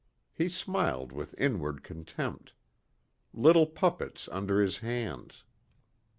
[0.33, 2.53] He smiled with inward contempt.
[3.35, 5.43] Little puppets under his hands.